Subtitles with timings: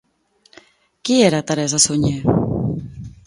[1.05, 2.21] Qui era Teresa Suñer?